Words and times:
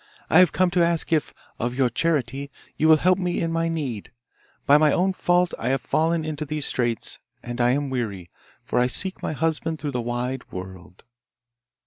I 0.31 0.39
have 0.39 0.51
come 0.51 0.71
to 0.71 0.83
ask 0.83 1.13
if, 1.13 1.31
of 1.59 1.75
your 1.75 1.87
charity, 1.87 2.49
you 2.75 2.87
will 2.87 2.97
help 2.97 3.19
me 3.19 3.39
in 3.39 3.51
my 3.51 3.67
need. 3.67 4.11
By 4.65 4.79
my 4.79 4.91
own 4.91 5.13
fault 5.13 5.53
have 5.59 5.73
I 5.73 5.77
fallen 5.77 6.25
into 6.25 6.43
these 6.43 6.65
straits, 6.65 7.19
and 7.43 7.61
I 7.61 7.69
am 7.73 7.91
weary, 7.91 8.31
for 8.63 8.79
I 8.79 8.87
seek 8.87 9.21
my 9.21 9.33
husband 9.33 9.77
through 9.77 9.91
the 9.91 10.01
wide 10.01 10.51
world. 10.51 11.03